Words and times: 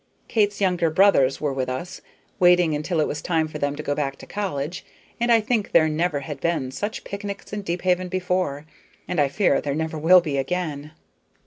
Kate's 0.27 0.59
younger 0.59 0.89
brothers 0.89 1.39
were 1.39 1.53
with 1.53 1.69
us, 1.69 2.01
waiting 2.39 2.73
until 2.75 2.99
it 2.99 3.07
was 3.07 3.21
time 3.21 3.47
for 3.47 3.59
them 3.59 3.75
to 3.75 3.83
go 3.83 3.93
back 3.93 4.15
to 4.15 4.25
college, 4.25 4.83
and 5.19 5.31
I 5.31 5.39
think 5.39 5.73
there 5.73 5.87
never 5.87 6.21
had 6.21 6.41
been 6.41 6.71
such 6.71 7.03
picnics 7.03 7.53
in 7.53 7.61
Deephaven 7.61 8.07
before, 8.07 8.65
and 9.07 9.21
I 9.21 9.27
fear 9.27 9.61
there 9.61 9.75
never 9.75 9.99
will 9.99 10.19
be 10.19 10.39
again. 10.39 10.93